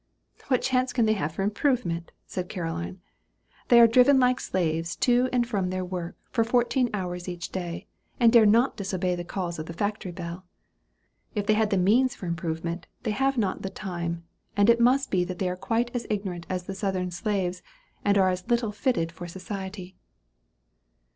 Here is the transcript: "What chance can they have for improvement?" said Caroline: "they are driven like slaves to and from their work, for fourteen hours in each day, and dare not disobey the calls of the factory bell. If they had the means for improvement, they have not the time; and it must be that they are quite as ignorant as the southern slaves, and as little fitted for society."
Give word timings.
"What 0.47 0.63
chance 0.63 0.93
can 0.93 1.05
they 1.05 1.13
have 1.13 1.33
for 1.33 1.43
improvement?" 1.43 2.11
said 2.25 2.49
Caroline: 2.49 3.01
"they 3.67 3.79
are 3.79 3.85
driven 3.85 4.19
like 4.19 4.39
slaves 4.39 4.95
to 4.95 5.29
and 5.31 5.45
from 5.47 5.69
their 5.69 5.85
work, 5.85 6.17
for 6.31 6.43
fourteen 6.43 6.89
hours 6.91 7.27
in 7.27 7.35
each 7.35 7.51
day, 7.51 7.85
and 8.19 8.33
dare 8.33 8.47
not 8.47 8.75
disobey 8.75 9.13
the 9.13 9.23
calls 9.23 9.59
of 9.59 9.67
the 9.67 9.73
factory 9.77 10.11
bell. 10.11 10.43
If 11.35 11.45
they 11.45 11.53
had 11.53 11.69
the 11.69 11.77
means 11.77 12.15
for 12.15 12.25
improvement, 12.25 12.87
they 13.03 13.11
have 13.11 13.37
not 13.37 13.61
the 13.61 13.69
time; 13.69 14.23
and 14.57 14.71
it 14.71 14.79
must 14.79 15.11
be 15.11 15.23
that 15.23 15.37
they 15.37 15.47
are 15.47 15.55
quite 15.55 15.95
as 15.95 16.07
ignorant 16.09 16.47
as 16.49 16.63
the 16.63 16.73
southern 16.73 17.11
slaves, 17.11 17.61
and 18.03 18.17
as 18.17 18.49
little 18.49 18.71
fitted 18.71 19.11
for 19.11 19.27
society." 19.27 19.95